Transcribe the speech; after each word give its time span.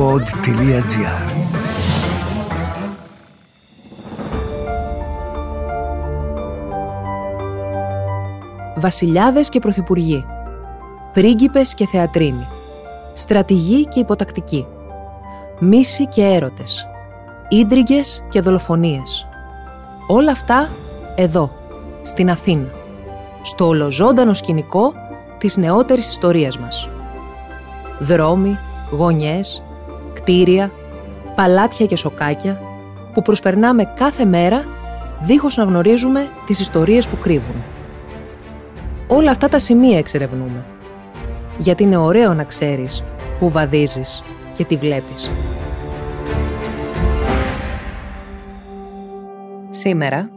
pod.gr 0.00 1.30
Βασιλιάδες 8.76 9.48
και 9.48 9.58
πρωθυπουργοί. 9.58 10.24
Πρίγκιπες 11.12 11.74
και 11.74 11.86
θεατρίνοι. 11.86 12.46
Στρατηγοί 13.14 13.88
και 13.88 14.00
υποτακτικοί. 14.00 14.66
Μίση 15.58 16.06
και 16.06 16.22
έρωτες. 16.24 16.86
Ίντριγκες 17.48 18.24
και 18.28 18.40
δολοφονίες. 18.40 19.26
Όλα 20.06 20.30
αυτά 20.30 20.68
εδώ, 21.16 21.50
στην 22.02 22.30
Αθήνα. 22.30 22.72
Στο 23.42 23.66
ολοζώντανο 23.66 24.34
σκηνικό 24.34 24.92
της 25.38 25.56
νεότερης 25.56 26.10
ιστορίας 26.10 26.58
μας. 26.58 26.88
Δρόμοι, 27.98 28.58
γωνιές, 28.90 29.62
κτίρια, 30.20 30.70
παλάτια 31.34 31.86
και 31.86 31.96
σοκάκια 31.96 32.60
που 33.14 33.22
προσπερνάμε 33.22 33.92
κάθε 33.96 34.24
μέρα 34.24 34.64
δίχως 35.22 35.56
να 35.56 35.64
γνωρίζουμε 35.64 36.26
τις 36.46 36.60
ιστορίες 36.60 37.08
που 37.08 37.16
κρύβουν. 37.22 37.62
Όλα 39.08 39.30
αυτά 39.30 39.48
τα 39.48 39.58
σημεία 39.58 39.98
εξερευνούμε. 39.98 40.64
Γιατί 41.58 41.82
είναι 41.82 41.96
ωραίο 41.96 42.34
να 42.34 42.44
ξέρεις 42.44 43.02
που 43.38 43.50
βαδίζεις 43.50 44.22
και 44.56 44.64
τι 44.64 44.76
βλέπεις. 44.76 45.30
Σήμερα 49.70 50.30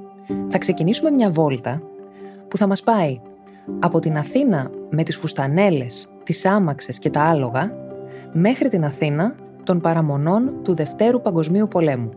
θα 0.50 0.58
ξεκινήσουμε 0.58 1.10
μια 1.12 1.30
βόλτα 1.30 1.82
που 2.48 2.58
θα 2.58 2.68
μας 2.68 2.84
πάει 2.84 3.22
από 3.80 4.00
την 4.00 4.18
Αθήνα 4.18 4.70
με 4.90 5.04
τις 5.04 5.16
φουστανέλες, 5.16 6.10
τις 6.24 6.46
άμαξες 6.46 7.00
και 7.00 7.10
τα 7.10 7.22
άλογα 7.22 7.72
μέχρι 8.32 8.70
την 8.70 8.86
Αθήνα 8.86 9.36
των 9.63 9.81
παραμονών 9.81 10.53
του 10.63 10.76
Δευτέρου 10.76 11.22
Παγκοσμίου 11.22 11.67
Πολέμου. 11.67 12.09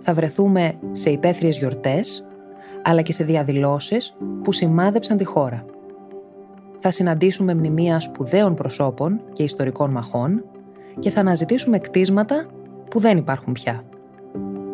Θα 0.00 0.14
βρεθούμε 0.14 0.74
σε 0.92 1.10
υπαίθριες 1.10 1.58
γιορτές, 1.58 2.24
αλλά 2.82 3.02
και 3.02 3.12
σε 3.12 3.24
διαδηλώσεις 3.24 4.16
που 4.42 4.52
σημάδεψαν 4.52 5.16
τη 5.16 5.24
χώρα. 5.24 5.64
Θα 6.78 6.90
συναντήσουμε 6.90 7.54
μνημεία 7.54 8.00
σπουδαίων 8.00 8.54
προσώπων 8.54 9.20
και 9.32 9.42
ιστορικών 9.42 9.90
μαχών 9.90 10.44
και 10.98 11.10
θα 11.10 11.20
αναζητήσουμε 11.20 11.78
κτίσματα 11.78 12.46
που 12.90 13.00
δεν 13.00 13.16
υπάρχουν 13.16 13.52
πια. 13.52 13.82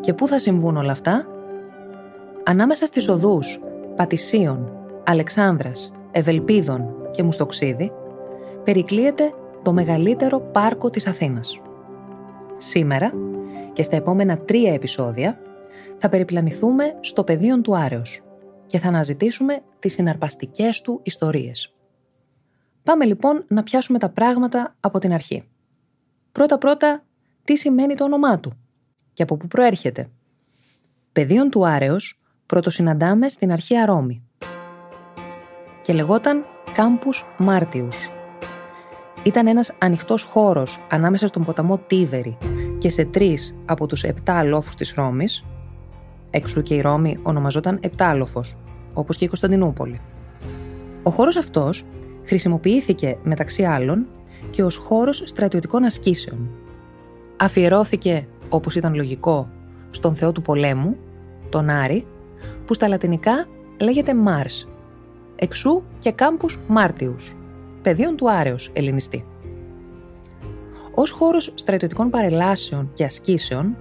Και 0.00 0.14
πού 0.14 0.26
θα 0.26 0.38
συμβούν 0.38 0.76
όλα 0.76 0.92
αυτά; 0.92 1.26
Ανάμεσα 2.44 2.86
στις 2.86 3.08
οδούς 3.08 3.60
Πατησίων, 3.96 4.72
Αλεξάνδρας, 5.04 5.92
Ευελπίδων 6.10 6.94
και 7.10 7.22
Μουστοξίδη 7.22 7.92
περικλείεται 8.64 9.32
το 9.62 9.72
μεγαλύτερο 9.72 10.40
πάρκο 10.40 10.90
της 10.90 11.06
Αθήνας. 11.06 11.60
Σήμερα 12.62 13.12
και 13.72 13.82
στα 13.82 13.96
επόμενα 13.96 14.38
τρία 14.38 14.72
επεισόδια 14.72 15.38
θα 15.98 16.08
περιπλανηθούμε 16.08 16.96
στο 17.00 17.24
πεδίο 17.24 17.60
του 17.60 17.76
Άρεος 17.76 18.20
και 18.66 18.78
θα 18.78 18.88
αναζητήσουμε 18.88 19.62
τις 19.78 19.92
συναρπαστικές 19.92 20.80
του 20.80 21.00
ιστορίες. 21.02 21.74
Πάμε 22.82 23.04
λοιπόν 23.04 23.44
να 23.48 23.62
πιάσουμε 23.62 23.98
τα 23.98 24.08
πράγματα 24.08 24.76
από 24.80 24.98
την 24.98 25.12
αρχή. 25.12 25.44
Πρώτα-πρώτα, 26.32 27.04
τι 27.44 27.56
σημαίνει 27.56 27.94
το 27.94 28.04
όνομά 28.04 28.40
του 28.40 28.52
και 29.12 29.22
από 29.22 29.36
πού 29.36 29.46
προέρχεται. 29.46 30.10
Πεδίον 31.12 31.50
του 31.50 31.66
Άρεος 31.66 32.20
πρωτοσυναντάμε 32.46 33.28
στην 33.28 33.52
αρχαία 33.52 33.86
Ρώμη 33.86 34.22
και 35.82 35.92
λεγόταν 35.92 36.44
Κάμπους 36.74 37.24
Μάρτιους 37.38 38.10
ήταν 39.22 39.46
ένας 39.46 39.72
ανοιχτός 39.78 40.22
χώρος 40.22 40.80
ανάμεσα 40.88 41.26
στον 41.26 41.44
ποταμό 41.44 41.78
Τίβερη 41.86 42.36
και 42.78 42.90
σε 42.90 43.04
τρεις 43.04 43.54
από 43.66 43.86
τους 43.86 44.02
επτά 44.02 44.42
λόφους 44.42 44.76
της 44.76 44.92
Ρώμης, 44.96 45.44
εξού 46.30 46.62
και 46.62 46.74
η 46.74 46.80
Ρώμη 46.80 47.18
ονομαζόταν 47.22 47.78
Επτάλοφος, 47.80 48.56
όπως 48.94 49.16
και 49.16 49.24
η 49.24 49.28
Κωνσταντινούπολη. 49.28 50.00
Ο 51.02 51.10
χώρος 51.10 51.36
αυτός 51.36 51.84
χρησιμοποιήθηκε 52.24 53.18
μεταξύ 53.22 53.64
άλλων 53.64 54.06
και 54.50 54.62
ως 54.62 54.76
χώρος 54.76 55.22
στρατιωτικών 55.26 55.84
ασκήσεων. 55.84 56.50
Αφιερώθηκε, 57.36 58.26
όπως 58.48 58.76
ήταν 58.76 58.94
λογικό, 58.94 59.48
στον 59.90 60.14
θεό 60.14 60.32
του 60.32 60.42
πολέμου, 60.42 60.96
τον 61.50 61.68
Άρη, 61.68 62.04
που 62.66 62.74
στα 62.74 62.88
λατινικά 62.88 63.46
λέγεται 63.80 64.14
Μάρς, 64.14 64.68
εξού 65.36 65.82
και 65.98 66.12
κάμπους 66.12 66.58
Μάρτιους 66.66 67.34
πεδίων 67.82 68.16
του 68.16 68.30
Άρεος 68.30 68.70
ελληνιστή. 68.72 69.24
Ως 70.94 71.10
χώρος 71.10 71.52
στρατιωτικών 71.54 72.10
παρελάσεων 72.10 72.90
και 72.94 73.04
ασκήσεων 73.04 73.76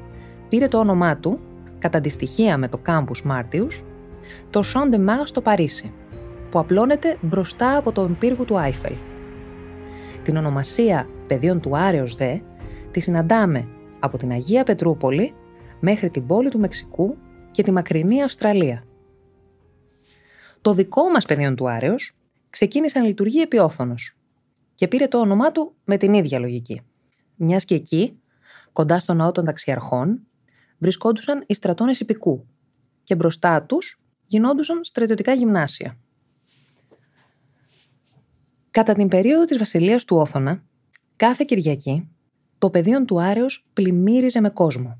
πήρε 0.49 0.67
το 0.67 0.79
όνομά 0.79 1.17
του, 1.17 1.39
κατά 1.79 1.97
αντιστοιχεία 1.97 2.57
με 2.57 2.67
το 2.67 2.77
κάμπους 2.77 3.23
Μάρτιους, 3.23 3.83
το 4.49 4.63
Champ 4.73 4.95
de 4.95 4.99
Mars 4.99 5.25
στο 5.25 5.41
Παρίσι, 5.41 5.91
που 6.51 6.59
απλώνεται 6.59 7.17
μπροστά 7.21 7.77
από 7.77 7.91
τον 7.91 8.17
πύργο 8.17 8.43
του 8.43 8.59
Άιφελ. 8.59 8.93
Την 10.23 10.37
ονομασία 10.37 11.07
πεδίων 11.27 11.59
του 11.59 11.77
Άρεος 11.77 12.15
δε 12.15 12.37
τη 12.91 12.99
συναντάμε 12.99 13.67
από 13.99 14.17
την 14.17 14.31
Αγία 14.31 14.63
Πετρούπολη 14.63 15.33
μέχρι 15.79 16.09
την 16.09 16.25
πόλη 16.25 16.49
του 16.49 16.59
Μεξικού 16.59 17.17
και 17.51 17.63
τη 17.63 17.71
μακρινή 17.71 18.23
Αυστραλία. 18.23 18.83
Το 20.61 20.73
δικό 20.73 21.09
μας 21.09 21.25
πεδίον 21.25 21.55
του 21.55 21.69
Άρεος 21.69 22.13
ξεκίνησε 22.49 22.99
να 22.99 23.05
λειτουργεί 23.05 23.41
επιόθωνος 23.41 24.17
και 24.75 24.87
πήρε 24.87 25.07
το 25.07 25.19
όνομά 25.19 25.51
του 25.51 25.73
με 25.83 25.97
την 25.97 26.13
ίδια 26.13 26.39
λογική. 26.39 26.81
Μιας 27.35 27.65
και 27.65 27.75
εκεί, 27.75 28.19
κοντά 28.71 28.99
στο 28.99 29.13
ναό 29.13 29.31
των 29.31 29.45
ταξιαρχών, 29.45 30.27
βρισκόντουσαν 30.77 31.43
οι 31.47 31.53
στρατώνες 31.53 31.99
υπηκού 31.99 32.45
και 33.03 33.15
μπροστά 33.15 33.63
τους 33.63 34.01
γινόντουσαν 34.27 34.79
στρατιωτικά 34.83 35.33
γυμνάσια. 35.33 35.97
Κατά 38.71 38.93
την 38.93 39.07
περίοδο 39.07 39.45
της 39.45 39.57
βασιλείας 39.57 40.05
του 40.05 40.17
Όθωνα, 40.17 40.63
κάθε 41.15 41.43
Κυριακή, 41.47 42.09
το 42.57 42.69
πεδίο 42.69 43.05
του 43.05 43.21
Άρεος 43.21 43.65
πλημμύριζε 43.73 44.41
με 44.41 44.49
κόσμο. 44.49 44.99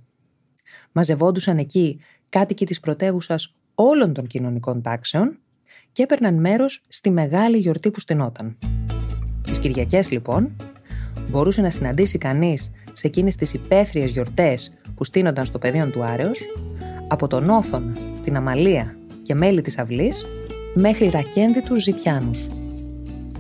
Μαζευόντουσαν 0.92 1.58
εκεί 1.58 2.00
κάτοικοι 2.30 2.66
της 2.66 2.80
πρωτεύουσας 2.80 3.56
όλων 3.76 4.14
των 4.14 4.28
κοινωνικών 4.28 4.82
τάξεων 4.82 5.40
και 5.92 6.04
έπαιρναν 6.04 6.34
μέρος 6.34 6.84
στη 6.88 7.10
μεγάλη 7.10 7.58
γιορτή 7.58 7.92
που 7.92 8.00
στενόταν. 8.00 8.58
Τις 9.44 9.60
Κυριακές 9.60 10.12
λοιπόν 10.12 10.56
μπορούσε 11.30 11.62
να 11.62 11.70
συναντήσει 11.70 12.18
κανείς 12.18 12.72
σε 12.94 13.08
εκείνες 13.08 13.36
τις 13.36 13.54
υπαίθριες 13.54 14.12
γιορτές 14.12 14.78
που 14.96 15.04
στείνονταν 15.04 15.46
στο 15.46 15.60
πεδίο 15.60 15.90
του 15.90 16.04
Άρεος 16.04 16.40
από 17.08 17.28
τον 17.28 17.50
Όθωνα, 17.50 17.94
την 18.24 18.36
Αμαλία 18.36 18.96
και 19.24 19.34
μέλη 19.36 19.62
της 19.62 19.78
αυλής 19.78 20.26
μέχρι 20.74 21.10
ρακένδιτους 21.10 21.84
ζητιάνους. 21.84 22.48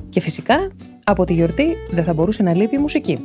Και 0.09 0.19
φυσικά 0.19 0.71
από 1.03 1.25
τη 1.25 1.33
γιορτή 1.33 1.75
δεν 1.91 2.03
θα 2.03 2.13
μπορούσε 2.13 2.43
να 2.43 2.55
λείπει 2.55 2.75
η 2.75 2.79
μουσική. 2.79 3.17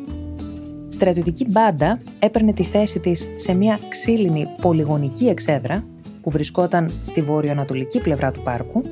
Στρατιωτική 0.89 1.47
μπάντα 1.49 1.99
έπαιρνε 2.19 2.53
τη 2.53 2.63
θέση 2.63 3.01
της 3.01 3.29
σε 3.37 3.55
μια 3.55 3.79
ξύλινη 3.89 4.47
πολυγονική 4.61 5.27
εξέδρα 5.27 5.85
που 6.23 6.31
βρισκόταν 6.31 6.91
στη 7.03 7.21
βορειοανατολική 7.21 8.01
πλευρά 8.01 8.31
του 8.31 8.43
πάρκου 8.43 8.83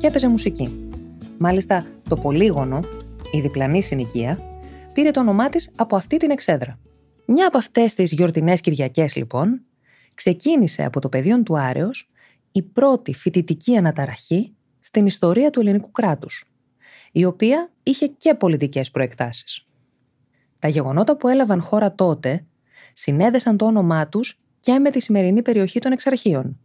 και 0.00 0.06
έπαιζε 0.06 0.28
μουσική. 0.28 0.88
Μάλιστα, 1.38 1.86
το 2.08 2.16
πολύγωνο, 2.16 2.80
η 3.32 3.40
διπλανή 3.40 3.82
συνοικία, 3.82 4.38
πήρε 4.92 5.10
το 5.10 5.20
όνομά 5.20 5.48
της 5.48 5.72
από 5.76 5.96
αυτή 5.96 6.16
την 6.16 6.30
εξέδρα. 6.30 6.78
Μια 7.26 7.46
από 7.46 7.58
αυτές 7.58 7.94
τις 7.94 8.12
γιορτινές 8.12 8.60
Κυριακές, 8.60 9.14
λοιπόν, 9.16 9.60
ξεκίνησε 10.14 10.84
από 10.84 11.00
το 11.00 11.08
πεδίο 11.08 11.42
του 11.42 11.58
Άρεος 11.58 12.10
η 12.52 12.62
πρώτη 12.62 13.14
φοιτητική 13.14 13.76
αναταραχή 13.76 14.54
στην 14.80 15.06
ιστορία 15.06 15.50
του 15.50 15.60
ελληνικού 15.60 15.90
κράτους, 15.90 16.44
η 17.12 17.24
οποία 17.24 17.70
είχε 17.82 18.06
και 18.06 18.34
πολιτικές 18.34 18.90
προεκτάσεις. 18.90 19.66
Τα 20.58 20.68
γεγονότα 20.68 21.16
που 21.16 21.28
έλαβαν 21.28 21.60
χώρα 21.60 21.94
τότε 21.94 22.46
συνέδεσαν 22.92 23.56
το 23.56 23.64
όνομά 23.64 24.08
τους 24.08 24.40
και 24.60 24.78
με 24.78 24.90
τη 24.90 25.00
σημερινή 25.00 25.42
περιοχή 25.42 25.80
των 25.80 25.92
Εξαρχείων, 25.92 26.58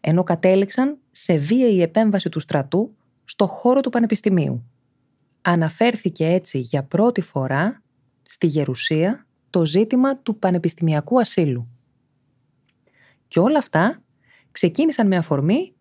ενώ 0.00 0.22
κατέληξαν 0.22 0.98
σε 1.10 1.36
βίαιη 1.36 1.82
επέμβαση 1.82 2.28
του 2.28 2.40
στρατού 2.40 2.96
στο 3.24 3.46
χώρο 3.46 3.80
του 3.80 3.90
Πανεπιστημίου. 3.90 4.64
Αναφέρθηκε 5.42 6.26
έτσι 6.26 6.58
για 6.58 6.82
πρώτη 6.84 7.20
φορά 7.20 7.82
στη 8.22 8.46
Γερουσία 8.46 9.26
το 9.50 9.64
ζήτημα 9.64 10.16
του 10.16 10.38
πανεπιστημιακού 10.38 11.20
ασύλου. 11.20 11.68
Και 13.28 13.40
όλα 13.40 13.58
αυτά 13.58 14.02
ξεκίνησαν 14.52 15.06
με 15.06 15.16
αφορμή 15.16 15.74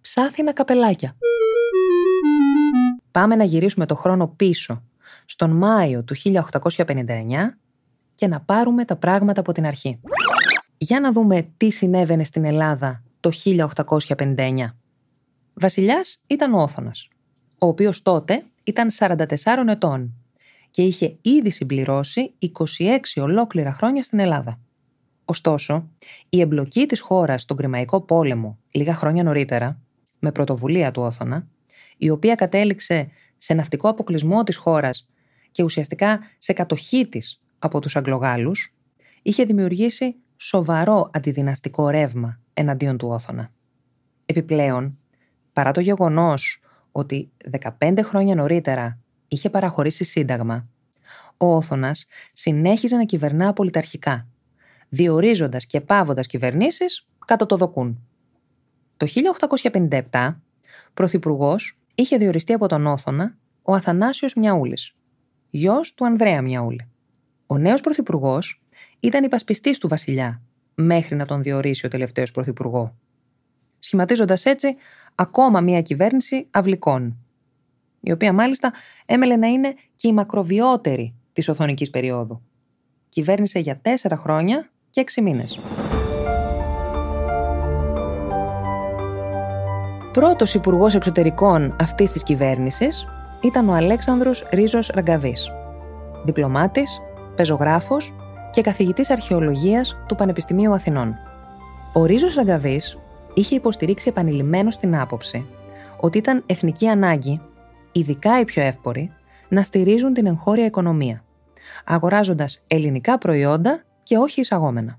ψάθινα 0.00 0.52
καπελάκια. 0.52 1.16
Πάμε 3.10 3.34
να 3.34 3.44
γυρίσουμε 3.44 3.86
το 3.86 3.94
χρόνο 3.94 4.28
πίσω, 4.28 4.82
στον 5.24 5.50
Μάιο 5.50 6.04
του 6.04 6.14
1859 6.16 7.58
και 8.14 8.26
να 8.26 8.40
πάρουμε 8.40 8.84
τα 8.84 8.96
πράγματα 8.96 9.40
από 9.40 9.52
την 9.52 9.66
αρχή. 9.66 10.00
Για 10.76 11.00
να 11.00 11.12
δούμε 11.12 11.48
τι 11.56 11.70
συνέβαινε 11.70 12.24
στην 12.24 12.44
Ελλάδα 12.44 13.03
το 13.24 13.30
1859. 14.16 14.76
Βασιλιάς 15.54 16.22
ήταν 16.26 16.54
ο 16.54 16.62
Όθωνας, 16.62 17.08
ο 17.58 17.66
οποίος 17.66 18.02
τότε 18.02 18.44
ήταν 18.64 18.90
44 18.90 19.26
ετών, 19.68 20.14
και 20.70 20.82
είχε 20.82 21.18
ήδη 21.20 21.50
συμπληρώσει 21.50 22.34
26 22.38 23.22
ολόκληρα 23.22 23.72
χρόνια 23.72 24.02
στην 24.02 24.18
Ελλάδα. 24.18 24.60
Ωστόσο, 25.24 25.88
η 26.28 26.40
εμπλοκή 26.40 26.86
της 26.86 27.00
χώρας 27.00 27.42
στον 27.42 27.56
Κρημαϊκό 27.56 28.00
πόλεμο 28.00 28.58
λίγα 28.70 28.94
χρόνια 28.94 29.22
νωρίτερα, 29.22 29.80
με 30.18 30.32
πρωτοβουλία 30.32 30.90
του 30.90 31.02
Όθωνα, 31.02 31.46
η 31.96 32.10
οποία 32.10 32.34
κατέληξε 32.34 33.10
σε 33.38 33.54
ναυτικό 33.54 33.88
αποκλεισμό 33.88 34.42
της 34.42 34.56
χώρας 34.56 35.08
και 35.50 35.62
ουσιαστικά 35.62 36.20
σε 36.38 36.52
κατοχή 36.52 37.06
της 37.06 37.42
από 37.58 37.80
τους 37.80 37.96
Αγγλογάλους, 37.96 38.74
είχε 39.22 39.44
δημιουργήσει 39.44 40.14
σοβαρό 40.36 41.10
αντιδυναστικό 41.12 41.88
ρεύμα 41.88 42.42
εναντίον 42.54 42.96
του 42.96 43.08
Όθωνα. 43.08 43.50
Επιπλέον, 44.26 44.98
παρά 45.52 45.70
το 45.72 45.80
γεγονός 45.80 46.60
ότι 46.92 47.30
15 47.78 48.00
χρόνια 48.02 48.34
νωρίτερα 48.34 48.98
είχε 49.28 49.50
παραχωρήσει 49.50 50.04
σύνταγμα, 50.04 50.68
ο 51.36 51.54
Όθωνας 51.54 52.06
συνέχιζε 52.32 52.96
να 52.96 53.04
κυβερνά 53.04 53.48
απολυταρχικά, 53.48 54.26
διορίζοντας 54.88 55.66
και 55.66 55.80
πάβοντας 55.80 56.26
κυβερνήσεις 56.26 57.06
κατά 57.26 57.46
το 57.46 57.56
δοκούν. 57.56 58.00
Το 58.96 59.06
1857, 59.06 60.40
πρωθυπουργός 60.94 61.78
είχε 61.94 62.16
διοριστεί 62.16 62.52
από 62.52 62.68
τον 62.68 62.86
Όθωνα 62.86 63.36
ο 63.62 63.74
Αθανάσιος 63.74 64.34
Μιαούλης, 64.34 64.94
γιος 65.50 65.94
του 65.94 66.06
Ανδρέα 66.06 66.42
Μιαούλη. 66.42 66.88
Ο 67.46 67.58
νέος 67.58 67.80
πρωθυπουργός 67.80 68.62
ήταν 69.00 69.24
υπασπιστής 69.24 69.78
του 69.78 69.88
βασιλιά, 69.88 70.42
μέχρι 70.74 71.16
να 71.16 71.26
τον 71.26 71.42
διορίσει 71.42 71.86
ο 71.86 71.88
τελευταίος 71.88 72.30
πρωθυπουργό. 72.30 72.94
Σχηματίζοντας 73.78 74.44
έτσι 74.44 74.76
ακόμα 75.14 75.60
μια 75.60 75.82
κυβέρνηση 75.82 76.46
αυλικών, 76.50 77.16
η 78.00 78.12
οποία 78.12 78.32
μάλιστα 78.32 78.72
έμελε 79.06 79.36
να 79.36 79.46
είναι 79.46 79.74
και 79.96 80.08
η 80.08 80.12
μακροβιότερη 80.12 81.14
της 81.32 81.48
οθονικής 81.48 81.90
περίοδου. 81.90 82.42
Κυβέρνησε 83.08 83.58
για 83.58 83.78
τέσσερα 83.82 84.16
χρόνια 84.16 84.70
και 84.90 85.00
έξι 85.00 85.22
μήνες. 85.22 85.58
Πρώτος 90.12 90.54
υπουργός 90.54 90.94
Εξωτερικών 90.94 91.76
αυτής 91.80 92.12
της 92.12 92.22
κυβέρνησης 92.22 93.06
ήταν 93.42 93.68
ο 93.68 93.72
Αλέξανδρος 93.72 94.48
Ρίζος 94.52 94.88
Ραγκαβής, 94.88 95.50
διπλωμάτης, 96.24 97.00
πεζογράφος 97.34 98.14
και 98.54 98.60
καθηγητής 98.60 99.10
αρχαιολογίας 99.10 99.96
του 100.06 100.14
Πανεπιστημίου 100.14 100.72
Αθηνών. 100.72 101.14
Ο 101.92 102.04
Ρίζος 102.04 102.34
Ραγκαβής 102.34 102.98
είχε 103.34 103.54
υποστηρίξει 103.54 104.08
επανειλημμένο 104.08 104.68
την 104.80 104.96
άποψη 104.96 105.46
ότι 106.00 106.18
ήταν 106.18 106.42
εθνική 106.46 106.88
ανάγκη, 106.88 107.40
ειδικά 107.92 108.40
οι 108.40 108.44
πιο 108.44 108.62
εύποροι, 108.62 109.12
να 109.48 109.62
στηρίζουν 109.62 110.12
την 110.12 110.26
εγχώρια 110.26 110.64
οικονομία, 110.64 111.24
αγοράζοντας 111.84 112.64
ελληνικά 112.66 113.18
προϊόντα 113.18 113.82
και 114.02 114.16
όχι 114.16 114.40
εισαγόμενα. 114.40 114.98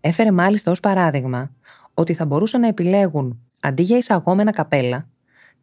Έφερε 0.00 0.30
μάλιστα 0.30 0.70
ως 0.70 0.80
παράδειγμα 0.80 1.50
ότι 1.94 2.14
θα 2.14 2.24
μπορούσαν 2.24 2.60
να 2.60 2.66
επιλέγουν 2.66 3.40
αντί 3.60 3.82
για 3.82 3.96
εισαγόμενα 3.96 4.52
καπέλα, 4.52 5.08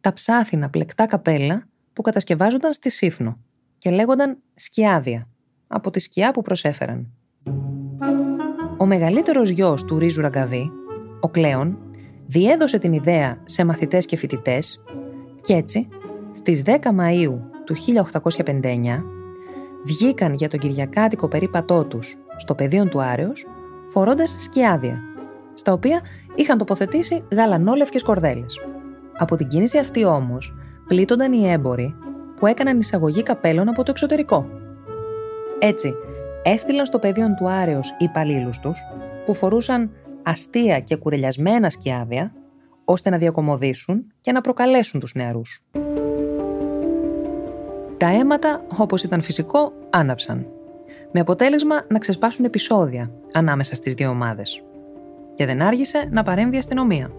τα 0.00 0.12
ψάθινα 0.12 0.70
πλεκτά 0.70 1.06
καπέλα 1.06 1.68
που 1.92 2.02
κατασκευάζονταν 2.02 2.72
στη 2.72 2.90
Σύφνο 2.90 3.38
και 3.78 3.90
λέγονταν 3.90 4.38
σκιάδια, 4.54 5.28
από 5.68 5.90
τη 5.90 6.00
σκιά 6.00 6.30
που 6.30 6.42
προσέφεραν. 6.42 7.06
Ο 8.76 8.86
μεγαλύτερος 8.86 9.48
γιος 9.48 9.84
του 9.84 9.98
Ρίζου 9.98 10.20
Ραγκαβή, 10.20 10.70
ο 11.20 11.28
Κλέον, 11.28 11.78
διέδωσε 12.26 12.78
την 12.78 12.92
ιδέα 12.92 13.38
σε 13.44 13.64
μαθητές 13.64 14.06
και 14.06 14.16
φοιτητές 14.16 14.80
και 15.40 15.54
έτσι, 15.54 15.88
στις 16.32 16.62
10 16.62 16.70
Μαΐου 16.70 17.38
του 17.64 17.74
1859, 17.74 19.04
βγήκαν 19.84 20.34
για 20.34 20.48
τον 20.48 20.58
Κυριακάτικο 20.58 21.28
περίπατό 21.28 21.84
τους 21.84 22.16
στο 22.36 22.54
πεδίο 22.54 22.88
του 22.88 23.02
Άρεος, 23.02 23.46
φορώντας 23.88 24.36
σκιάδια, 24.38 25.02
στα 25.54 25.72
οποία 25.72 26.00
είχαν 26.34 26.58
τοποθετήσει 26.58 27.24
γαλανόλευκες 27.32 28.02
κορδέλες. 28.02 28.60
Από 29.18 29.36
την 29.36 29.48
κίνηση 29.48 29.78
αυτή 29.78 30.04
όμως, 30.04 30.54
πλήττονταν 30.86 31.32
οι 31.32 31.50
έμποροι 31.50 31.94
που 32.38 32.46
έκαναν 32.46 32.78
εισαγωγή 32.78 33.22
καπέλων 33.22 33.68
από 33.68 33.82
το 33.82 33.90
εξωτερικό. 33.90 34.57
Έτσι, 35.60 35.94
έστειλαν 36.42 36.86
στο 36.86 36.98
πεδίο 36.98 37.34
του 37.34 37.48
Άρεος 37.48 37.94
υπαλλήλους 37.98 38.58
τους, 38.58 38.80
που 39.26 39.34
φορούσαν 39.34 39.90
αστεία 40.22 40.80
και 40.80 40.96
κουρελιασμένα 40.96 41.70
σκιάδια, 41.70 42.32
ώστε 42.84 43.10
να 43.10 43.18
διακομωδήσουν 43.18 44.12
και 44.20 44.32
να 44.32 44.40
προκαλέσουν 44.40 45.00
τους 45.00 45.14
νεαρούς. 45.14 45.62
Τα 47.96 48.06
αίματα, 48.08 48.64
όπως 48.78 49.02
ήταν 49.02 49.22
φυσικό, 49.22 49.72
άναψαν, 49.90 50.46
με 51.12 51.20
αποτέλεσμα 51.20 51.84
να 51.88 51.98
ξεσπάσουν 51.98 52.44
επεισόδια 52.44 53.10
ανάμεσα 53.32 53.74
στις 53.74 53.94
δύο 53.94 54.08
ομάδες. 54.08 54.62
Και 55.34 55.46
δεν 55.46 55.62
άργησε 55.62 56.08
να 56.10 56.22
παρέμβει 56.22 56.54
η 56.54 56.58
αστυνομία. 56.58 57.10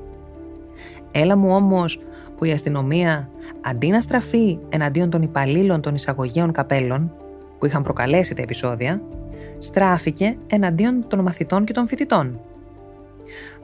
Έλα 1.12 1.36
μου 1.36 1.56
όμως 1.56 2.00
που 2.38 2.46
η 2.46 2.52
αστυνομία, 2.52 3.30
αντί 3.62 3.88
να 3.88 4.02
στραφεί 4.02 4.60
εναντίον 4.70 5.10
των 5.10 5.22
υπαλλήλων 5.22 5.82
των 5.82 5.96
εισαγωγέων 5.96 6.52
καπέλων, 6.52 7.14
που 7.60 7.66
είχαν 7.66 7.84
προκαλέσει 7.84 8.34
τα 8.36 8.42
επεισόδια, 8.42 9.02
στράφηκε 9.60 10.38
εναντίον 10.48 11.08
των 11.08 11.20
μαθητών 11.20 11.66
και 11.66 11.74
των 11.74 11.88
φοιτητών. 11.88 12.40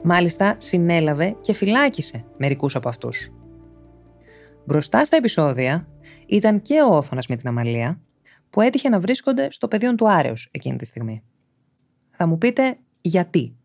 Μάλιστα, 0.02 0.54
συνέλαβε 0.58 1.36
και 1.40 1.52
φυλάκισε 1.52 2.24
μερικούς 2.36 2.76
από 2.76 2.88
αυτούς. 2.88 3.32
Μπροστά 4.64 5.04
στα 5.04 5.16
επεισόδια 5.16 5.86
ήταν 6.26 6.62
και 6.62 6.82
ο 6.82 6.96
Όθωνας 6.96 7.26
με 7.26 7.36
την 7.36 7.48
Αμαλία, 7.48 8.00
που 8.50 8.60
έτυχε 8.60 8.88
να 8.88 9.00
βρίσκονται 9.00 9.48
στο 9.50 9.68
πεδίο 9.68 9.94
του 9.94 10.10
Άρεως 10.10 10.48
εκείνη 10.50 10.76
τη 10.76 10.84
στιγμή. 10.84 11.22
Θα 12.10 12.26
μου 12.26 12.38
πείτε 12.38 12.78
γιατί; 13.00 13.56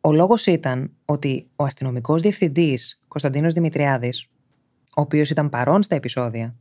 Ο 0.00 0.12
λόγος 0.12 0.46
ήταν 0.46 0.90
ότι 1.04 1.46
ο 1.56 1.64
αστυνομικός 1.64 2.22
διευθυντής 2.22 3.00
Κωνσταντίνος 3.08 3.52
Δημητριάδης, 3.52 4.28
ο 4.84 5.00
οποίος 5.00 5.30
ήταν 5.30 5.48
παρόν 5.48 5.82
στα 5.82 5.94
επεισόδια 5.94 6.54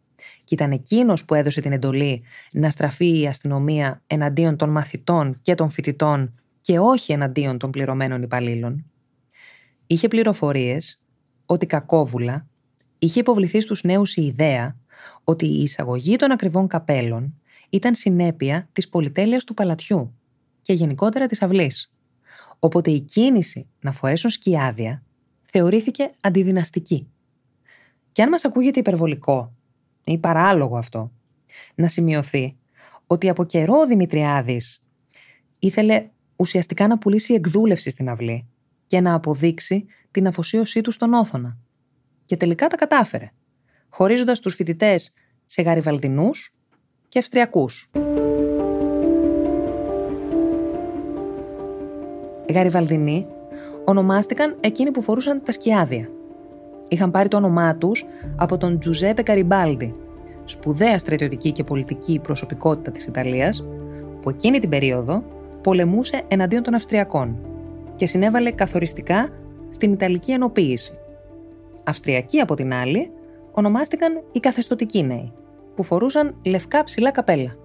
και 0.43 0.53
ήταν 0.53 0.71
εκείνος 0.71 1.25
που 1.25 1.33
έδωσε 1.33 1.61
την 1.61 1.71
εντολή 1.71 2.23
να 2.51 2.69
στραφεί 2.69 3.19
η 3.19 3.27
αστυνομία 3.27 4.01
εναντίον 4.07 4.57
των 4.57 4.69
μαθητών 4.69 5.39
και 5.41 5.55
των 5.55 5.69
φοιτητών 5.69 6.33
και 6.61 6.79
όχι 6.79 7.11
εναντίον 7.11 7.57
των 7.57 7.71
πληρωμένων 7.71 8.21
υπαλλήλων, 8.21 8.85
είχε 9.87 10.07
πληροφορίες 10.07 11.01
ότι 11.45 11.65
κακόβουλα 11.65 12.47
είχε 12.99 13.19
υποβληθεί 13.19 13.61
στους 13.61 13.83
νέους 13.83 14.15
η 14.15 14.21
ιδέα 14.25 14.77
ότι 15.23 15.45
η 15.45 15.61
εισαγωγή 15.61 16.15
των 16.15 16.31
ακριβών 16.31 16.67
καπέλων 16.67 17.41
ήταν 17.69 17.95
συνέπεια 17.95 18.69
της 18.73 18.89
πολυτέλειας 18.89 19.43
του 19.43 19.53
παλατιού 19.53 20.13
και 20.61 20.73
γενικότερα 20.73 21.27
της 21.27 21.41
αυλής. 21.41 21.93
Οπότε 22.59 22.91
η 22.91 22.99
κίνηση 22.99 23.67
να 23.81 23.91
φορέσουν 23.91 24.29
σκιάδια 24.29 25.03
θεωρήθηκε 25.41 26.11
αντιδυναστική. 26.21 27.07
Και 28.11 28.21
αν 28.21 28.29
μας 28.29 28.45
ακούγεται 28.45 28.79
υπερβολικό 28.79 29.55
ή 30.03 30.17
παράλογο 30.17 30.77
αυτό, 30.77 31.11
να 31.75 31.87
σημειωθεί 31.87 32.55
ότι 33.07 33.29
από 33.29 33.43
καιρό 33.43 33.77
ο 33.77 33.87
Δημητριάδης 33.87 34.83
ήθελε 35.59 36.09
ουσιαστικά 36.35 36.87
να 36.87 36.97
πουλήσει 36.97 37.33
εκδούλευση 37.33 37.89
στην 37.89 38.09
αυλή 38.09 38.47
και 38.87 38.99
να 38.99 39.13
αποδείξει 39.13 39.85
την 40.11 40.27
αφοσίωσή 40.27 40.81
του 40.81 40.91
στον 40.91 41.13
Όθωνα. 41.13 41.57
Και 42.25 42.37
τελικά 42.37 42.67
τα 42.67 42.75
κατάφερε, 42.75 43.31
χωρίζοντας 43.89 44.39
τους 44.39 44.55
φοιτητές 44.55 45.13
σε 45.45 45.61
γαριβαλτινούς 45.61 46.55
και 47.09 47.19
Αυστριακούς. 47.19 47.89
Γαριβαλτινοί 52.53 53.27
ονομάστηκαν 53.85 54.57
εκείνοι 54.59 54.91
που 54.91 55.01
φορούσαν 55.01 55.43
τα 55.43 55.51
σκιάδια– 55.51 56.09
είχαν 56.91 57.11
πάρει 57.11 57.27
το 57.27 57.37
όνομά 57.37 57.75
τους 57.75 58.05
από 58.35 58.57
τον 58.57 58.79
Τζουζέπε 58.79 59.21
Καριμπάλντι, 59.21 59.93
σπουδαία 60.45 60.97
στρατιωτική 60.97 61.51
και 61.51 61.63
πολιτική 61.63 62.19
προσωπικότητα 62.19 62.91
της 62.91 63.05
Ιταλίας, 63.05 63.65
που 64.21 64.29
εκείνη 64.29 64.59
την 64.59 64.69
περίοδο 64.69 65.23
πολεμούσε 65.61 66.21
εναντίον 66.27 66.63
των 66.63 66.73
Αυστριακών 66.73 67.37
και 67.95 68.07
συνέβαλε 68.07 68.51
καθοριστικά 68.51 69.29
στην 69.69 69.93
Ιταλική 69.93 70.31
ενοποίηση. 70.31 70.97
Αυστριακοί 71.83 72.39
από 72.39 72.55
την 72.55 72.73
άλλη 72.73 73.11
ονομάστηκαν 73.51 74.23
οι 74.31 74.39
καθεστωτικοί 74.39 75.03
νέοι, 75.03 75.31
που 75.75 75.83
φορούσαν 75.83 76.35
λευκά 76.45 76.83
ψηλά 76.83 77.11
καπέλα. 77.11 77.55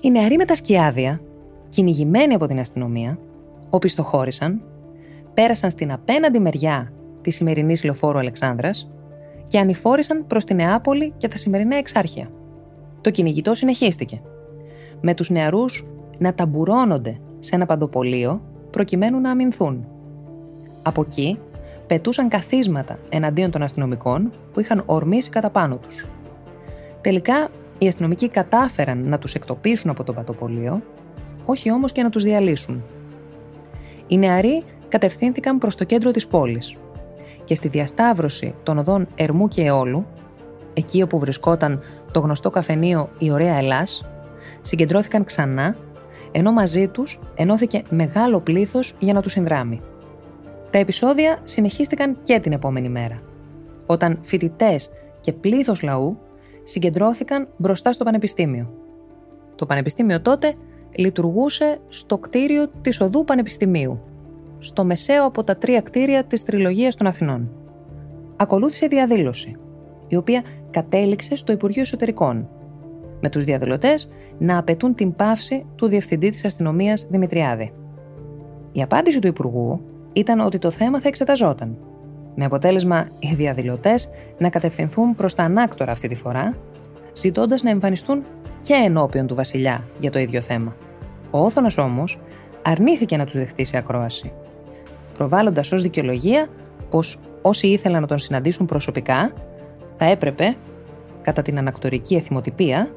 Οι 0.00 0.10
νεαροί 0.10 0.36
με 0.36 0.44
τα 0.44 0.54
σκιάδια, 0.54 1.20
κυνηγημένοι 1.68 2.34
από 2.34 2.46
την 2.46 2.58
αστυνομία, 2.58 3.18
οπισθοχώρησαν, 3.70 4.62
πέρασαν 5.34 5.70
στην 5.70 5.92
απέναντι 5.92 6.40
μεριά 6.40 6.92
της 7.24 7.34
σημερινής 7.34 7.84
λεωφόρου 7.84 8.18
Αλεξάνδρας 8.18 8.90
και 9.46 9.58
ανηφόρησαν 9.58 10.26
προς 10.26 10.44
τη 10.44 10.54
Νεάπολη 10.54 11.12
και 11.16 11.28
τα 11.28 11.36
σημερινά 11.36 11.76
εξάρχεια. 11.76 12.30
Το 13.00 13.10
κυνηγητό 13.10 13.54
συνεχίστηκε, 13.54 14.20
με 15.00 15.14
τους 15.14 15.30
νεαρούς 15.30 15.86
να 16.18 16.34
ταμπουρώνονται 16.34 17.20
σε 17.38 17.54
ένα 17.54 17.66
παντοπολείο 17.66 18.42
προκειμένου 18.70 19.20
να 19.20 19.30
αμυνθούν. 19.30 19.86
Από 20.82 21.00
εκεί 21.00 21.38
πετούσαν 21.86 22.28
καθίσματα 22.28 22.98
εναντίον 23.08 23.50
των 23.50 23.62
αστυνομικών 23.62 24.32
που 24.52 24.60
είχαν 24.60 24.82
ορμήσει 24.86 25.30
κατά 25.30 25.50
πάνω 25.50 25.76
τους. 25.76 26.06
Τελικά 27.00 27.48
οι 27.78 27.86
αστυνομικοί 27.86 28.28
κατάφεραν 28.28 29.08
να 29.08 29.18
τους 29.18 29.34
εκτοπίσουν 29.34 29.90
από 29.90 30.04
το 30.04 30.12
πατοπολείο, 30.12 30.82
όχι 31.44 31.70
όμως 31.70 31.92
και 31.92 32.02
να 32.02 32.10
τους 32.10 32.22
διαλύσουν. 32.22 32.82
Οι 34.06 34.18
νεαροί 34.18 34.62
κατευθύνθηκαν 34.88 35.58
προς 35.58 35.76
το 35.76 35.84
κέντρο 35.84 36.10
της 36.10 36.26
πόλης 36.26 36.76
και 37.44 37.54
στη 37.54 37.68
διασταύρωση 37.68 38.54
των 38.62 38.78
οδών 38.78 39.06
Ερμού 39.14 39.48
και 39.48 39.62
Εόλου, 39.62 40.06
εκεί 40.74 41.02
όπου 41.02 41.18
βρισκόταν 41.18 41.82
το 42.12 42.20
γνωστό 42.20 42.50
καφενείο 42.50 43.08
«Η 43.18 43.30
Ωραία 43.30 43.56
Ελλάς», 43.56 44.06
συγκεντρώθηκαν 44.60 45.24
ξανά, 45.24 45.76
ενώ 46.32 46.52
μαζί 46.52 46.88
τους 46.88 47.18
ενώθηκε 47.34 47.82
μεγάλο 47.90 48.40
πλήθος 48.40 48.94
για 48.98 49.12
να 49.12 49.22
τους 49.22 49.32
συνδράμει. 49.32 49.80
Τα 50.70 50.78
επεισόδια 50.78 51.38
συνεχίστηκαν 51.44 52.16
και 52.22 52.40
την 52.40 52.52
επόμενη 52.52 52.88
μέρα, 52.88 53.22
όταν 53.86 54.18
φοιτητές 54.22 54.90
και 55.20 55.32
πλήθος 55.32 55.82
λαού 55.82 56.18
συγκεντρώθηκαν 56.64 57.48
μπροστά 57.56 57.92
στο 57.92 58.04
Πανεπιστήμιο. 58.04 58.72
Το 59.54 59.66
Πανεπιστήμιο 59.66 60.20
τότε 60.20 60.54
λειτουργούσε 60.96 61.80
στο 61.88 62.18
κτίριο 62.18 62.70
της 62.80 63.00
Οδού 63.00 63.24
Πανεπιστημίου, 63.24 64.00
στο 64.64 64.84
μεσαίο 64.84 65.24
από 65.24 65.44
τα 65.44 65.56
τρία 65.56 65.80
κτίρια 65.80 66.24
της 66.24 66.42
Τριλογίας 66.42 66.96
των 66.96 67.06
Αθηνών. 67.06 67.50
Ακολούθησε 68.36 68.86
διαδήλωση, 68.86 69.56
η 70.08 70.16
οποία 70.16 70.42
κατέληξε 70.70 71.36
στο 71.36 71.52
Υπουργείο 71.52 71.82
Εσωτερικών, 71.82 72.48
με 73.20 73.28
τους 73.28 73.44
διαδηλωτές 73.44 74.10
να 74.38 74.58
απαιτούν 74.58 74.94
την 74.94 75.14
πάυση 75.14 75.66
του 75.76 75.86
Διευθυντή 75.86 76.30
της 76.30 76.44
Αστυνομίας 76.44 77.06
Δημητριάδη. 77.10 77.72
Η 78.72 78.82
απάντηση 78.82 79.18
του 79.18 79.26
Υπουργού 79.26 79.80
ήταν 80.12 80.40
ότι 80.40 80.58
το 80.58 80.70
θέμα 80.70 81.00
θα 81.00 81.08
εξεταζόταν, 81.08 81.76
με 82.34 82.44
αποτέλεσμα 82.44 83.08
οι 83.18 83.34
διαδηλωτές 83.34 84.10
να 84.38 84.48
κατευθυνθούν 84.48 85.14
προς 85.14 85.34
τα 85.34 85.42
ανάκτορα 85.42 85.92
αυτή 85.92 86.08
τη 86.08 86.14
φορά, 86.14 86.54
ζητώντας 87.12 87.62
να 87.62 87.70
εμφανιστούν 87.70 88.22
και 88.60 88.74
ενώπιον 88.74 89.26
του 89.26 89.34
Βασιλιά 89.34 89.84
για 90.00 90.10
το 90.10 90.18
ίδιο 90.18 90.40
θέμα. 90.40 90.76
Ο 91.30 91.38
Όθωνα 91.38 91.70
όμως 91.78 92.20
αρνήθηκε 92.62 93.16
να 93.16 93.24
τους 93.24 93.34
δεχτεί 93.34 93.64
σε 93.64 93.76
ακρόαση, 93.76 94.32
προβάλλοντας 95.16 95.72
ως 95.72 95.82
δικαιολογία 95.82 96.48
πως 96.90 97.18
όσοι 97.42 97.66
ήθελαν 97.66 98.00
να 98.00 98.06
τον 98.06 98.18
συναντήσουν 98.18 98.66
προσωπικά 98.66 99.32
θα 99.96 100.04
έπρεπε, 100.04 100.56
κατά 101.22 101.42
την 101.42 101.58
ανακτορική 101.58 102.14
εθιμοτυπία, 102.14 102.90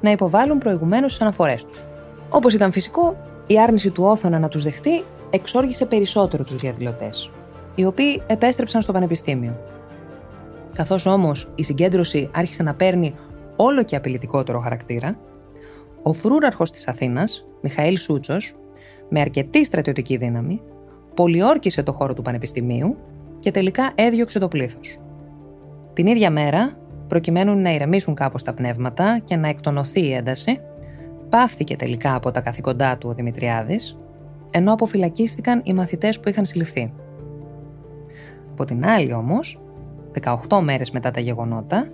να 0.00 0.10
υποβάλουν 0.10 0.58
προηγουμένως 0.58 1.12
τις 1.12 1.20
αναφορές 1.20 1.64
τους. 1.64 1.84
Όπως 2.28 2.54
ήταν 2.54 2.72
φυσικό, 2.72 3.16
η 3.46 3.60
άρνηση 3.60 3.90
του 3.90 4.04
Όθωνα 4.04 4.38
να 4.38 4.48
τους 4.48 4.62
δεχτεί 4.62 5.02
εξόργησε 5.30 5.86
περισσότερο 5.86 6.44
τους 6.44 6.56
διαδηλωτές, 6.56 7.30
οι 7.74 7.84
οποίοι 7.84 8.22
επέστρεψαν 8.26 8.82
στο 8.82 8.92
πανεπιστήμιο. 8.92 9.56
Καθώς 10.74 11.06
όμως 11.06 11.48
η 11.54 11.62
συγκέντρωση 11.62 12.30
άρχισε 12.32 12.62
να 12.62 12.74
παίρνει 12.74 13.14
όλο 13.56 13.82
και 13.82 13.96
απειλητικότερο 13.96 14.60
χαρακτήρα, 14.60 15.16
ο 16.02 16.12
φρούραρχος 16.12 16.70
της 16.70 16.88
Αθήνας, 16.88 17.46
Μιχαήλ 17.62 17.96
Σούτσος, 17.96 18.54
με 19.08 19.20
αρκετή 19.20 19.64
στρατιωτική 19.64 20.16
δύναμη, 20.16 20.60
πολιόρκησε 21.14 21.82
το 21.82 21.92
χώρο 21.92 22.14
του 22.14 22.22
Πανεπιστημίου 22.22 22.96
και 23.40 23.50
τελικά 23.50 23.92
έδιωξε 23.94 24.38
το 24.38 24.48
πλήθος. 24.48 24.98
Την 25.92 26.06
ίδια 26.06 26.30
μέρα, 26.30 26.76
προκειμένου 27.08 27.54
να 27.56 27.70
ηρεμήσουν 27.70 28.14
κάπως 28.14 28.42
τα 28.42 28.52
πνεύματα 28.52 29.20
και 29.24 29.36
να 29.36 29.48
εκτονωθεί 29.48 30.06
η 30.06 30.12
ένταση, 30.12 30.60
πάυθηκε 31.28 31.76
τελικά 31.76 32.14
από 32.14 32.30
τα 32.30 32.40
καθηκοντά 32.40 32.98
του 32.98 33.08
ο 33.08 33.14
Δημητριάδης, 33.14 33.98
ενώ 34.50 34.72
αποφυλακίστηκαν 34.72 35.60
οι 35.64 35.72
μαθητές 35.72 36.20
που 36.20 36.28
είχαν 36.28 36.44
συλληφθεί. 36.44 36.92
Από 38.50 38.64
την 38.64 38.86
άλλη 38.86 39.12
όμως, 39.12 39.60
18 40.48 40.60
μέρες 40.60 40.90
μετά 40.90 41.10
τα 41.10 41.20
γεγονότα, 41.20 41.88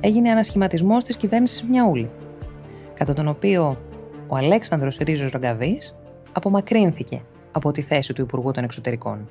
έγινε 0.00 0.30
ανασχηματισμός 0.30 1.04
της 1.04 1.16
κυβέρνησης 1.16 1.62
Μιαούλη, 1.62 2.10
κατά 2.94 3.12
τον 3.12 3.28
οποίο 3.28 3.76
ο 4.26 4.36
Αλέξανδρος 4.36 4.96
Ρίζος 4.96 5.30
Ρογκαβής 5.32 5.94
απομακρύνθηκε 6.32 7.22
από 7.56 7.72
τη 7.72 7.82
θέση 7.82 8.12
του 8.12 8.22
Υπουργού 8.22 8.50
των 8.50 8.64
Εξωτερικών. 8.64 9.28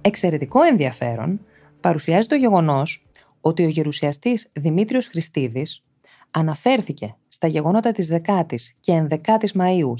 Εξαιρετικό 0.00 0.62
ενδιαφέρον 0.62 1.40
παρουσιάζει 1.80 2.28
το 2.28 2.34
γεγονός 2.34 3.06
ότι 3.40 3.64
ο 3.64 3.68
γερουσιαστής 3.68 4.50
Δημήτριος 4.52 5.06
Χριστίδης 5.06 5.84
αναφέρθηκε 6.30 7.16
στα 7.28 7.46
γεγονότα 7.46 7.92
της 7.92 8.12
10ης 8.12 8.62
και 8.80 9.06
11ης 9.10 9.52
Μαΐου 9.54 9.94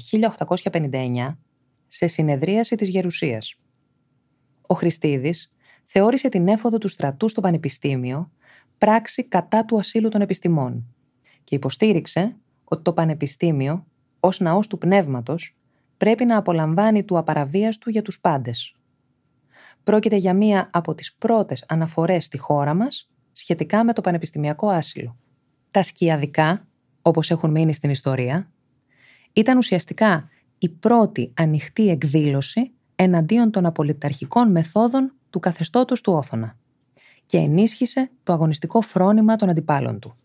1859 0.71 1.37
σε 1.87 2.07
συνεδρίαση 2.07 2.75
της 2.75 2.89
Γερουσίας. 2.89 3.55
Ο 4.67 4.73
Χριστίδης 4.73 5.51
θεώρησε 5.85 6.29
την 6.29 6.47
έφοδο 6.47 6.77
του 6.77 6.87
στρατού 6.87 7.29
στο 7.29 7.41
Πανεπιστήμιο 7.41 8.31
πράξη 8.77 9.23
κατά 9.23 9.65
του 9.65 9.77
ασύλου 9.77 10.09
των 10.09 10.21
επιστημών 10.21 10.95
και 11.43 11.55
υποστήριξε 11.55 12.35
ότι 12.63 12.81
το 12.81 12.93
Πανεπιστήμιο, 12.93 13.85
ως 14.19 14.39
ναός 14.39 14.67
του 14.67 14.77
πνεύματος, 14.77 15.58
πρέπει 15.99 16.25
να 16.25 16.37
απολαμβάνει 16.37 17.03
του 17.03 17.17
απαραβίαστου 17.17 17.89
για 17.89 18.01
τους 18.01 18.19
πάντες. 18.19 18.75
Πρόκειται 19.83 20.15
για 20.15 20.33
μία 20.33 20.69
από 20.71 20.95
τις 20.95 21.13
πρώτες 21.13 21.65
αναφορές 21.67 22.25
στη 22.25 22.37
χώρα 22.37 22.73
μας 22.73 23.09
σχετικά 23.31 23.83
με 23.83 23.93
το 23.93 24.01
πανεπιστημιακό 24.01 24.69
άσυλο. 24.69 25.17
Τα 25.71 25.83
σκιαδικά, 25.83 26.67
όπως 27.01 27.31
έχουν 27.31 27.51
μείνει 27.51 27.73
στην 27.73 27.89
ιστορία, 27.89 28.51
ήταν 29.33 29.57
ουσιαστικά 29.57 30.29
η 30.57 30.69
πρώτη 30.69 31.31
ανοιχτή 31.35 31.89
εκδήλωση 31.89 32.71
εναντίον 32.95 33.51
των 33.51 33.65
απολυταρχικών 33.65 34.51
μεθόδων 34.51 35.13
του 35.29 35.39
καθεστώτος 35.39 36.01
του 36.01 36.13
Όθωνα 36.13 36.57
και 37.25 37.37
ενίσχυσε 37.37 38.11
το 38.23 38.33
αγωνιστικό 38.33 38.81
φρόνημα 38.81 39.35
των 39.35 39.49
αντιπάλων 39.49 39.99
του. 39.99 40.15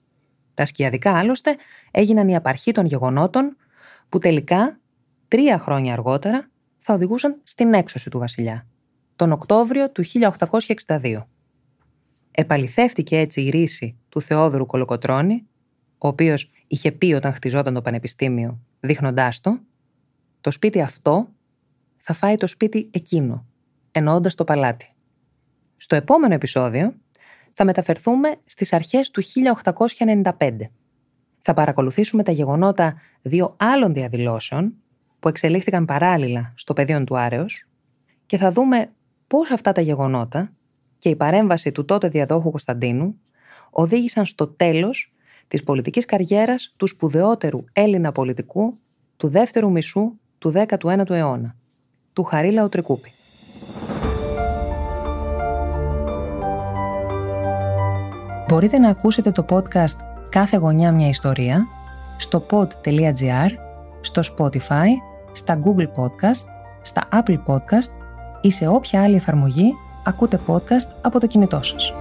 Τα 0.54 0.66
σκιαδικά 0.66 1.18
άλλωστε 1.18 1.56
έγιναν 1.90 2.28
η 2.28 2.36
απαρχή 2.36 2.72
των 2.72 2.86
γεγονότων 2.86 3.56
που 4.08 4.18
τελικά, 4.18 4.78
τρία 5.28 5.58
χρόνια 5.58 5.92
αργότερα, 5.92 6.50
θα 6.78 6.94
οδηγούσαν 6.94 7.40
στην 7.42 7.74
έξωση 7.74 8.10
του 8.10 8.18
βασιλιά, 8.18 8.66
τον 9.16 9.32
Οκτώβριο 9.32 9.90
του 9.90 10.04
1862. 10.86 11.22
Επαληθεύτηκε 12.30 13.18
έτσι 13.18 13.42
η 13.42 13.50
ρίση 13.50 13.96
του 14.08 14.20
Θεόδωρου 14.20 14.66
Κολοκοτρώνη, 14.66 15.46
ο 15.98 16.08
οποίος 16.08 16.50
είχε 16.66 16.92
πει 16.92 17.12
όταν 17.12 17.32
χτιζόταν 17.32 17.74
το 17.74 17.82
πανεπιστήμιο, 17.82 18.60
δείχνοντάς 18.80 19.40
το, 19.40 19.58
το 20.40 20.50
σπίτι 20.50 20.80
αυτό 20.80 21.28
θα 21.96 22.12
φάει 22.12 22.36
το 22.36 22.46
σπίτι 22.46 22.88
εκείνο, 22.90 23.46
εννοώντας 23.90 24.34
το 24.34 24.44
παλάτι. 24.44 24.94
Στο 25.76 25.96
επόμενο 25.96 26.34
επεισόδιο 26.34 26.94
θα 27.50 27.64
μεταφερθούμε 27.64 28.36
στις 28.44 28.72
αρχές 28.72 29.10
του 29.10 29.22
1895. 30.32 30.58
Θα 31.40 31.54
παρακολουθήσουμε 31.54 32.22
τα 32.22 32.32
γεγονότα 32.32 32.94
δύο 33.22 33.54
άλλων 33.58 33.92
διαδηλώσεων 33.92 34.74
που 35.24 35.30
εξελίχθηκαν 35.30 35.84
παράλληλα 35.84 36.52
στο 36.54 36.72
πεδίο 36.72 37.04
του 37.04 37.18
Άρεος 37.18 37.66
και 38.26 38.36
θα 38.36 38.52
δούμε 38.52 38.90
πώς 39.26 39.50
αυτά 39.50 39.72
τα 39.72 39.80
γεγονότα 39.80 40.52
και 40.98 41.08
η 41.08 41.16
παρέμβαση 41.16 41.72
του 41.72 41.84
τότε 41.84 42.08
διαδόχου 42.08 42.50
Κωνσταντίνου 42.50 43.20
οδήγησαν 43.70 44.26
στο 44.26 44.46
τέλος 44.46 45.12
της 45.48 45.62
πολιτικής 45.62 46.04
καριέρας 46.04 46.74
του 46.76 46.86
σπουδαιότερου 46.86 47.64
Έλληνα 47.72 48.12
πολιτικού 48.12 48.78
του 49.16 49.28
δεύτερου 49.28 49.70
μισού 49.70 50.12
του 50.38 50.52
19ου 50.54 51.10
αιώνα, 51.10 51.56
του 52.12 52.22
Χαρίλα 52.22 52.68
Τρικούπη. 52.68 53.12
Μπορείτε 58.48 58.78
να 58.78 58.88
ακούσετε 58.88 59.30
το 59.30 59.44
podcast 59.48 59.96
«Κάθε 60.28 60.56
γωνιά 60.56 60.92
μια 60.92 61.08
ιστορία» 61.08 61.66
στο 62.18 62.46
pod.gr, 62.50 63.50
στο 64.00 64.22
Spotify, 64.36 65.13
στα 65.34 65.60
Google 65.64 65.88
Podcast, 65.96 66.44
στα 66.82 67.08
Apple 67.12 67.38
Podcast 67.46 67.90
ή 68.40 68.50
σε 68.50 68.66
όποια 68.66 69.02
άλλη 69.02 69.14
εφαρμογή 69.14 69.72
ακούτε 70.04 70.40
podcast 70.46 70.96
από 71.02 71.20
το 71.20 71.26
κινητό 71.26 71.62
σας. 71.62 71.92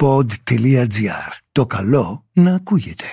Pod.gr. 0.00 1.32
Το 1.52 1.66
καλό 1.66 2.24
να 2.32 2.54
ακούγεται. 2.54 3.04